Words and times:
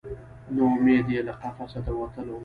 نه 0.55 0.61
امید 0.73 1.05
یې 1.13 1.21
له 1.27 1.33
قفسه 1.41 1.79
د 1.85 1.87
وتلو 1.99 2.37